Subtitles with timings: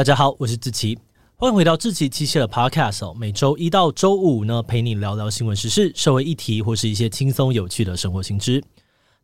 [0.00, 0.98] 大家好，我是志奇，
[1.36, 3.12] 欢迎回到志祺七七的 Podcast 哦。
[3.12, 8.64] 每周一到周五呢，陪你聊聊新闻时事、社会议题或是一些轻松有趣的生活新知。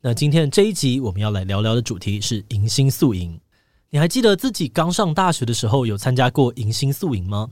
[0.03, 3.41] 那今天这一集我们要来聊聊的主题是迎新宿营。
[3.89, 7.49] 你还记得自己刚上大学的时候有参加过迎新宿营吗？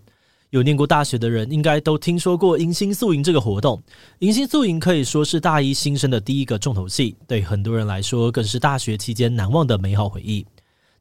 [0.51, 3.83] 有念过大学的人应该都听说过迎新宿营这个活动。
[4.19, 10.45] 迎新宿营可以说是大一新生的第一个重头戏，对很多人来说更是大学期间难忘的美好回忆。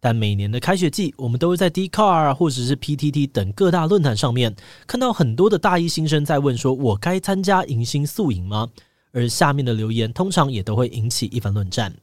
[0.05, 4.53] 但每年的开学季，我们都会在 d c a r 或者是 PTT 等各大论坛上面
[4.85, 8.67] 看到很多的大一新生在问说：“我该参加迎新宿营吗？”
[9.13, 11.95] 而下面的留言通常也都会引起一番论战。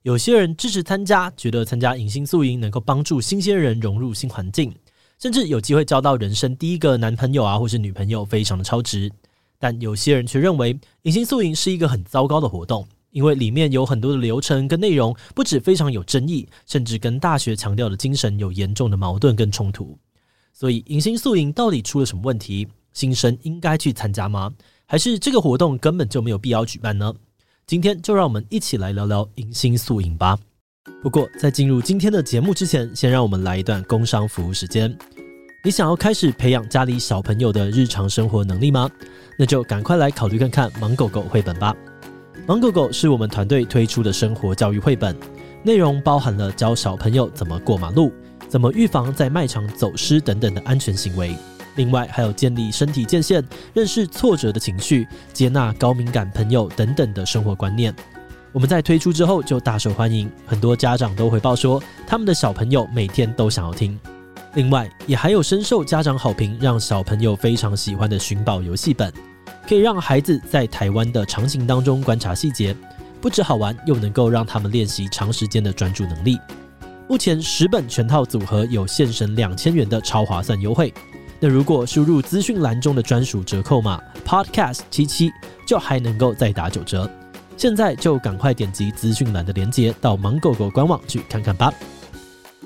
[0.00, 4.74] 有些人支持参加，觉得参加迎新宿营能够帮助新鲜人融入新环境，
[5.20, 9.12] 甚至有机会交到人生第一个男朋友啊，或是女朋友，非常的超值。
[9.58, 12.88] 但有些人却认为迎新宿营是一个很糟糕的活动。
[13.12, 19.96] 因为里面有很多的流程跟内容，不止非常有争议，甚至跟大学强调的精神有严重的矛盾跟冲突。
[20.52, 22.66] 所以，迎新宿营到底出了什么问题？
[22.92, 24.52] 新生应该去参加吗？
[24.86, 27.14] 还是这个活动根本就没有必要举办呢？
[27.66, 30.38] 今天就让我们一起来聊聊迎新宿营吧。
[31.02, 34.94] 不过，在进入今天的节目之前，先让我们来一段工商服务时间。
[35.64, 38.90] 你想要开始培养家里小朋友的日常生活能力吗？
[39.38, 41.74] 那就赶快来考虑看看芒狗狗绘本吧。
[42.44, 45.16] 芒狗狗是我们团队推出的生活教育绘本，
[45.62, 48.12] 内容包含了教小朋友怎么过马路、
[48.48, 51.36] 怎么预防在卖场走失等等的安全行为。
[51.76, 57.94] 另外，还有建立身体界限、认识挫折的情绪、接纳高敏感朋友等等的生活观念。
[58.50, 63.98] 我们在推出之后就大受欢迎，很多家长都回报说，他们的小朋友每天都想要听。
[64.54, 69.10] 另外，也还有深受家长好评，让小朋友非常喜欢的寻宝游戏本。
[69.66, 72.76] 可以让孩子在台湾的场景当中观察细节，
[73.20, 76.38] 不止好玩，又能够让他们练习长时间的专注能力。
[77.08, 80.92] 目前十本全套组合有现省两千元的超划算优惠，
[81.38, 85.30] 那如果输入资讯栏中的专属折扣码 Podcast 七七，
[85.66, 87.10] 就还能够再打九折。
[87.56, 91.72] 现在就赶快点击资讯栏的链接到芒狗狗官网去看看吧。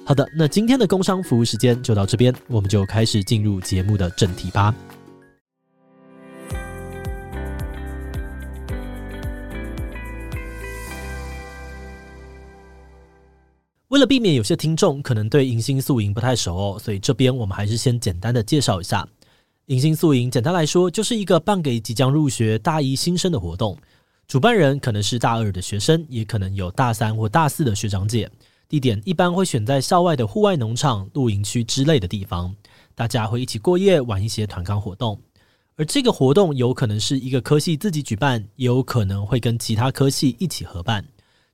[0.05, 4.73] 好的，那今天的工商服务时间就到这边，我们就开始进入节目的正题吧。
[13.97, 19.09] 为了避免有些听众可能对迎新宿营不太熟哦，所以这边我们还是先简单的介绍一下。
[19.69, 23.75] 迎新宿营简单来说就是一个办给即将入学大一新生的活动，
[24.29, 28.31] 主办人可能是大二的学生，也可能有大三或大四的学长姐。
[28.69, 32.55] 地点一般会选在校外的户外农场、露营区之类的地方，
[32.95, 35.19] 大家会一起过夜，玩一些团康活动。
[35.77, 41.03] 而这个活动有可能是一个科系自己举办，也有可能会跟其他科系一起合办。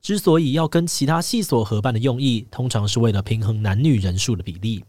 [0.02, 4.84] 之所以要跟其他系所合办的用意，通常是为了平衡男女人数的比例。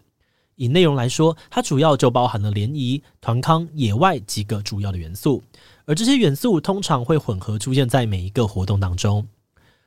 [0.56, 5.44] 以内容来说，它主要就包含了联谊、团康、野外几个主要的元素，
[5.85, 9.25] 而这些元素通常会混合出现在每一个活动当中。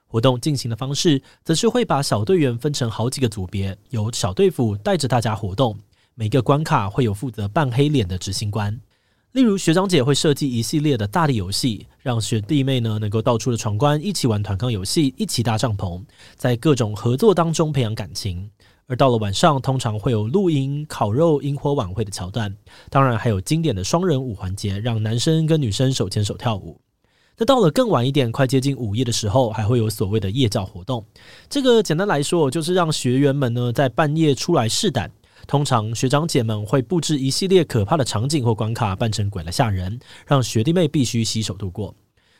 [0.06, 5.76] 活动进行的方式，则是会把小队员分成好几个组别，由小队辅带着大家活动。
[6.14, 8.80] 每个关卡会有负责扮黑脸的执行官。
[9.36, 16.02] 例如学长姐会设计一系列的大力游戏，让学弟妹呢能够到处的闯关，一起玩团康游戏，一起搭帐篷，
[16.36, 18.50] 在各种合作当中培养感情。
[18.86, 22.56] 而到了晚上，通常会有露营、烤肉、萤火晚会的桥段，
[22.88, 26.80] 当然还有经典的双人舞环节，让男生跟女生手牵手跳舞。
[27.36, 31.04] 那到了更晚一点，快接近午夜的时候，还会有所谓的夜教活动。
[31.50, 35.10] 这个简单来说，就是让学员们呢在半夜出来试胆。
[35.46, 41.94] 通常学长姐们会布置一系列可怕的场景或关卡，扮成鬼来吓人，让学弟妹必须洗手度过。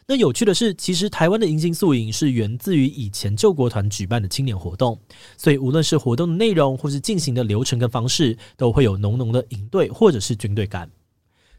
[0.08, 4.96] 那有趣的是，其实台湾的迎新宿营是源自于以前救国团举办的青年活动，
[5.36, 10.88] 所以无论是活动的内容或是进行的流程跟方式，都会有浓浓的营队或者是军队感。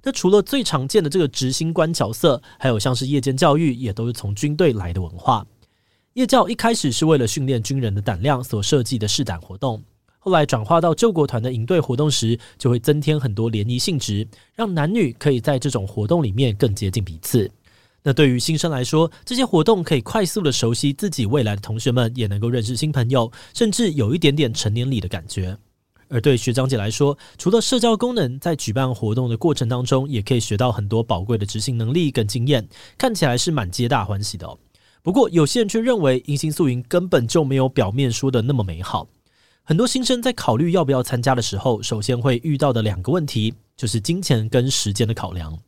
[0.01, 5.45] 那除了最常见的这个执行官角色，还有像是夜间教育，也都是从军队来的文化。
[6.13, 9.83] 夜教一开始是为了训练军人的胆量所设计的试胆活动。
[10.27, 17.49] 后来转化到救国团的营队活动时，就会增添很多联谊性质，让男女可以在这种活动里面更接近彼此。
[18.03, 25.57] 那对于新生来说，这些活动可以快速的熟悉自己未来的同学们，也能够认识新朋友，甚至有一点点成年礼的感觉。
[26.09, 32.67] 而对学长姐来说，除了社交功能，在举办活动的过程当中，也可以学到很多宝贵的执行能力跟经验，
[32.97, 34.57] 看起来是蛮皆大欢喜的。
[35.01, 39.07] 不过有些人却认为，迎新宿营根本就没有表面说的那么美好。
[39.67, 45.59] 很多新生在考虑要不要参加的时候，首先会遇到的两个问题，就是金钱跟时间的考量。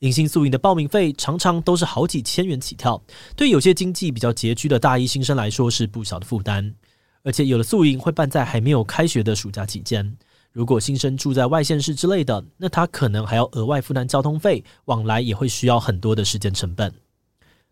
[0.00, 3.00] 迎新宿营的报名费常常都是好几千元起跳，
[3.36, 6.74] 对有些经济比较拮据的大一新生来说是不小的负担。
[7.22, 10.16] 而且有的宿营会办在还没有开学的暑假期间，
[10.50, 16.92] 如果新生住在外县市之类的，那他可能还要额外负担交通费，往来也会需要很多的时间成本。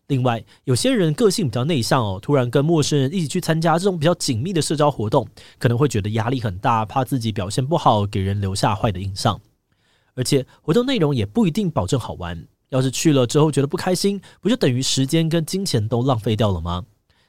[0.07, 5.27] 另外，有些人个性比较内向哦，突然跟陌生人一起去参加这种比较紧密的社交活动，
[5.59, 9.39] 可能会觉得压力很大，怕自己表现不好，给人留下坏的印象。
[10.15, 12.47] 而且，活动内容也不一定保证好玩。
[12.69, 16.85] 要是去了之后觉得不开心，不就等于时间跟金钱都浪费掉了吗？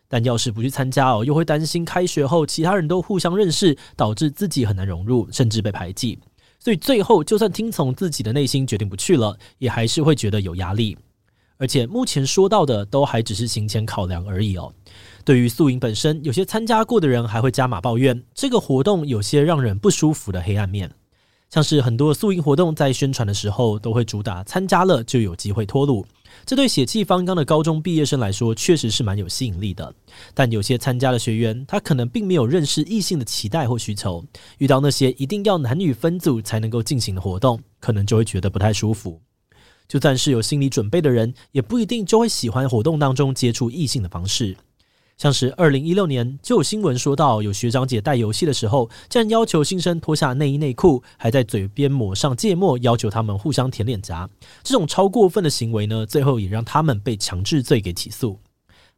[0.09, 6.19] 但要是不去参加哦，又会担心开学后其他人都互相认识，导致自己很难融入，甚至被排挤。
[6.61, 10.97] 所以最后，就算听从自己的内心决定不去了，也还是会觉得有压力。
[11.59, 14.73] 而且目前说到的都还只是行前考量而已哦。
[15.25, 20.91] 对于宿营本身，有些参加过的人还会加码抱怨，这个活动有些让人不舒服的黑暗面。
[21.51, 26.07] 像是很多宿营活动在宣传的时候都会主打参加了就有机会脱鲁，
[26.45, 29.95] 这对血气方刚的高中毕业生来说确实是蛮有吸引力的。
[30.35, 34.23] 但有些参加的学员，他可能并没有认识异性的期待或需求，
[34.59, 39.19] 遇到那些一定要男女分组才能够进行的活动，可能就会觉得不太舒服。
[39.89, 44.55] 就算是有心理准备的人，也不一定就会喜欢活动当中接触异性的方式。
[45.17, 54.31] 像是二零一六年就有新闻说到，有学长姐带游戏的时候，竟然要求新生脱下内衣内裤，还在嘴边抹上芥末，要求他们互相舔脸颊。
[54.63, 58.39] 这种超过分的行为呢，最后也让他们被强制罪给起诉。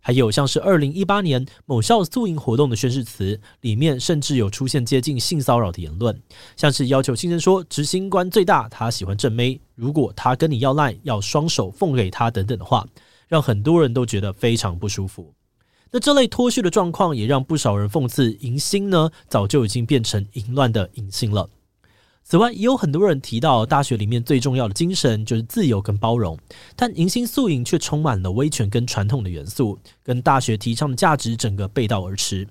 [0.01, 6.19] 还有像是二零一八年某校宿营活动的宣誓词里面，甚至有出现接近性骚扰的言论，
[6.57, 12.87] 像是要求新生说执行官最大，他喜欢正妹，如果他跟你要赖，要双手奉给他等等的话，
[13.29, 15.33] 让很多人都觉得非常不舒服。
[15.93, 21.49] 那这类脱序的状况，也让不少人讽刺迎新呢，早就已经变成淫乱的迎新了。
[22.31, 26.39] 此外，也有很多人提到，大学里面最重要的精神就是自由跟包容，
[26.77, 32.47] 但迎新宿营却充满了威权跟传统的元素，跟大学提倡的价值整个背道而驰。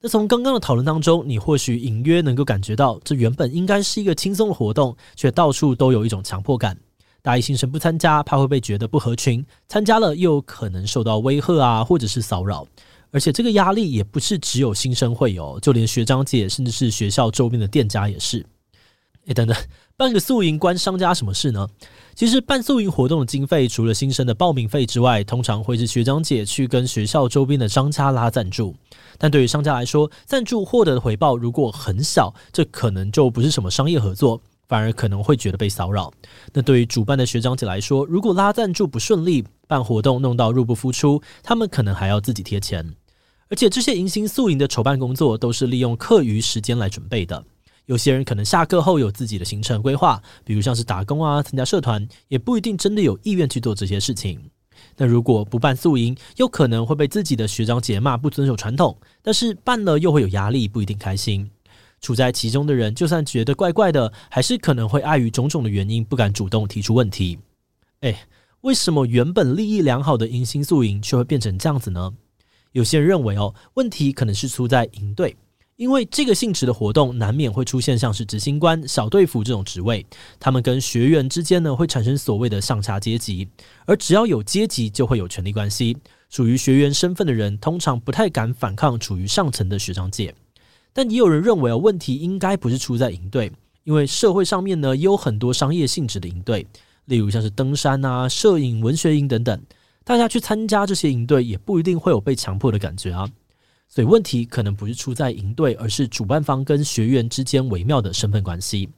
[0.00, 6.76] 那从刚刚的讨论当中，你或许隐约能够感觉到，这原本应该是一个轻松的活动，却到处都有一种强迫感。
[7.22, 12.66] 大一新生不参加，怕会被觉得不合群；参加了，又可能受到威吓啊，或者是骚扰。
[13.12, 18.44] 而且这个压力也不是只有新生会有，就连学长姐，甚至是学校周边的店家也是。
[19.26, 19.56] 哎，等等，
[19.96, 21.66] 办个宿营关商家什么事呢？
[22.14, 28.74] 其实办宿营活动的经费，除了新生的报名费之外，通常会是学长姐去跟学校周边的商家拉赞助。
[29.18, 36.12] 但对于商家来说，赞助获得的回报如果很小，这可能就不是什么商业合作，反而可能会觉得被骚扰。
[36.52, 42.94] 那对于主办的学长姐来说，如果拉赞助不顺利，办活动弄到入不敷出，他们可能还要自己贴钱。
[43.48, 47.42] 而且这些迎新宿营的筹办工作，都是利用课余时间来准备的。
[47.86, 54.40] 有些人可能下课后有自己的行程规划，比如像是打工啊、参加社团，也不一定真的有意愿去做这些事情。
[54.96, 61.50] 那如果不办宿营，又可能会被自己的学长姐骂不遵守传统，但是办了又会有压力，不一定开心。
[62.00, 67.38] 处在其中的人，就算觉得怪怪的，还是可能会碍于种种的原因，不敢主动提出问题。
[68.00, 68.16] 诶，
[68.62, 72.12] 为什么原本利益良好的迎新宿营却会变成这样子呢？
[72.72, 75.36] 有些人认为哦，问题可能是出在营队。
[75.76, 80.06] 因为这个性质的活动难免会出现像是执行官、小队服这种职位，
[80.38, 83.48] 他们跟学员之间呢会产生所谓的上下阶级，
[83.84, 85.96] 而只要有阶级就会有权力关系。
[86.30, 90.32] 属于学员身份的人通常不太敢反抗处于上层的学长姐，
[90.92, 93.50] 但也有人认为，问题应该不是出在营队，
[93.82, 96.64] 因为社会上面呢也有很多商业性质的营队，
[97.06, 99.60] 例如像是登山啊、摄影、文学营等等，
[100.04, 103.28] 大家去参加这些营队也不一定会有被强迫的感觉啊。
[103.88, 108.88] 所以问题可能不是出在营队，而是主办方跟学员之间微妙的身份关系。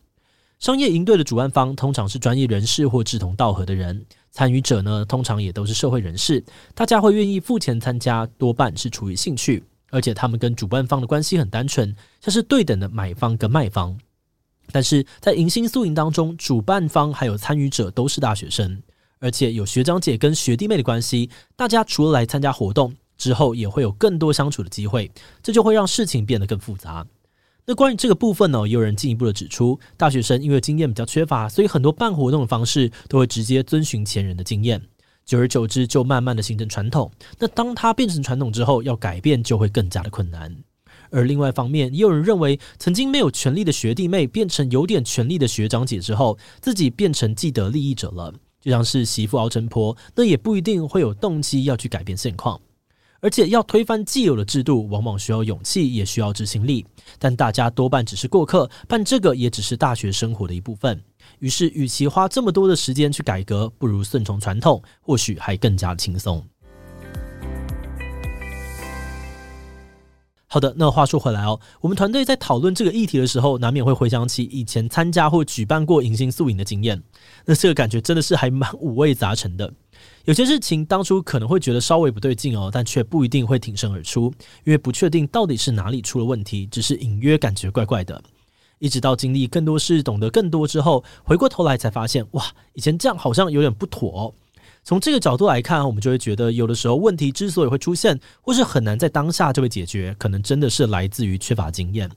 [0.59, 6.43] 商业营队的主办方通常是专业人士或志同道合的人，参与者呢通常也都是社会人士，
[6.75, 13.99] 大家会愿意付钱参加，多半是出于兴趣，而且他们跟主办方的关系很单纯，像是对等的买方跟卖方。
[14.73, 18.83] 但是在迎新宿营当中，主办方还有参与者都是大学生，
[19.19, 22.97] 而且有学长姐跟学弟妹的关系，大家除了来参加活动。
[23.16, 25.11] 之后也会有更多相处的机会，
[25.42, 27.06] 这就会让事情变得更复杂。
[27.66, 34.80] 那关于这个部分呢，也有人进一步的指出，大学生因为经验比较缺乏，所以很多办活动的方式都会直接遵循前人的经验，
[35.25, 37.11] 久而久之就慢慢的形成传统。
[37.38, 40.56] 那当它变成传统之后，要改变就会更加的困难。
[41.11, 52.61] 而另外一方面，也有人认为，曾经没有权力的学弟妹变成有点权力的学长姐之后，自己变成既得利益者了，就像是媳妇熬成婆，那也不一定会有动机要去改变现况。
[53.20, 56.87] 而且要推翻既有的制度，往往需要勇气，也需要执行力。
[57.18, 61.02] 但大家多半只是过客，办这个也只是大学生活的一部分。
[61.40, 66.44] 于是，与其花这么多的时间去改革，不如顺从传统，或许还更加轻松。
[70.49, 77.02] 好的，那话说回来哦，我们团队在讨论这个议题的时候，难免会回想起以前参加或举办过迎新宿营的经验。
[77.44, 79.70] 那这个感觉真的是还蛮五味杂陈的。
[80.26, 84.25] 有些事情当初可能会觉得稍微不对劲哦，但却不一定会挺身而出，
[84.64, 88.21] 因为不确定到底是哪里出了问题，只是隐约感觉怪怪的。
[88.80, 94.35] 一直到经历更多事、懂得更多之后，回过头来才发现，哇，以前这样好像有点不妥。
[94.83, 102.11] 从这个角度来看，我们就会觉得，有的时候问题之所以会出现，或是很难在当下就被解决，可能真的是来自于缺乏经验。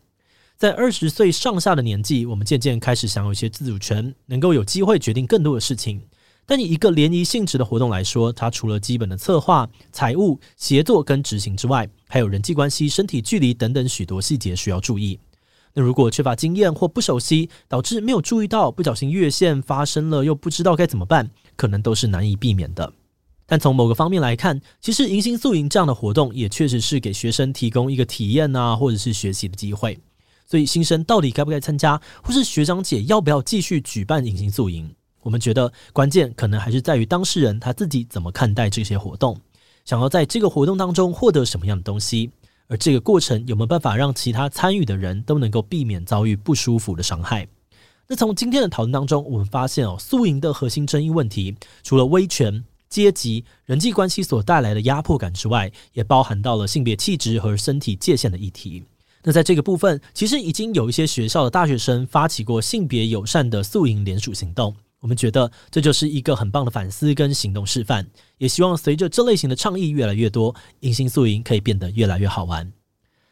[0.57, 6.01] 在二十岁上下的年纪，我们渐渐开始享有一些自主权，能够有机会决定更多的事情。
[6.49, 15.19] 但以一个联谊性质的活动来说，它除了基本的策划、财务、协作跟执行之外，还有人际关系、身体距离等等许多细节需要注意。
[15.75, 22.91] 那如果缺乏经验或不熟悉，导致没有注意到，不小心越线发生了，又不知道该怎么办，可能都是难以避免的。
[23.45, 29.99] 但从某个方面来看，其实迎新宿营这样的活动也确实是给学生提供一个体验啊，或者是学习的机会。
[30.47, 34.91] 所以新生到底该不该参加，或是学长姐要不要继续举办迎新宿营，
[35.21, 39.39] 我们觉得关键可能还是在于当事人他自己怎么看待这些活动，
[39.85, 42.31] 想要在这个活动当中获得什么样的东西。
[42.67, 47.47] 而这个过程有没有办法让其他参与的人都能够避免遭遇不舒服的伤害？
[48.07, 58.83] 那从今天的讨论当中，我们发现哦，宿营的核心争议问题，除了威权、阶级、人际关系所带来的压迫感之外，也包含到了性别气质和身体界限的议题。
[59.23, 64.75] 那在这个部分，其实已经有一些学校的大学生发起过性别友善的宿营联署行动。
[64.99, 72.71] 我们觉得这就是一个很棒的反思跟行动示范，也希望随着这类型的倡议越来越多，迎新宿营可以变得越来越好玩。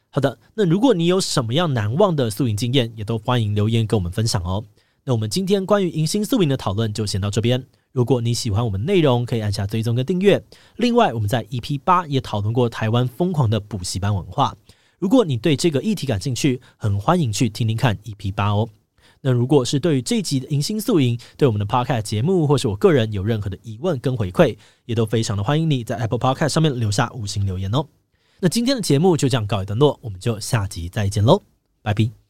[0.10, 4.64] 好的，那如果你有什么样难忘的宿营经验，也都欢迎留言跟我们分享哦。
[5.04, 7.64] 那我们今天关于迎新宿营的讨论就先到这边。
[7.92, 10.42] 如果你喜欢我们内容，可以按下追踪跟订阅。
[10.78, 14.56] 另外，我们在 EP 八也讨论过台湾疯狂的补习班文化。
[15.00, 18.68] 如果你对这个议题感兴趣，很欢迎去听听看 EP 八哦。
[19.28, 24.56] 那如果是对于这一集的迎新宿营，对我们的 Podcast 节目或是我个人有任何的疑问跟回馈，
[24.86, 27.86] 也都非常的欢迎你在 Apple Podcast 上面留下五星留言哦。
[28.40, 31.42] 那今天的节目就这样告一段落，我们就下集再见喽，
[31.82, 32.27] 拜拜。